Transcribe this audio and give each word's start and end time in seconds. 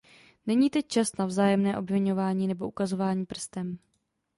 Není 0.47 0.69
teď 0.69 0.87
čas 0.87 1.17
na 1.17 1.25
vzájemné 1.25 1.77
obviňování 1.77 2.47
nebo 2.47 2.67
ukazování 2.67 3.25
prstem. 3.25 3.77